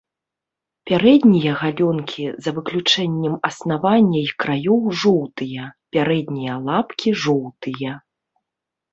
[0.91, 5.63] Пярэднія галёнкі за выключэннем аснавання і краёў жоўтыя,
[5.97, 7.91] пярэднія лапкі жоўтыя.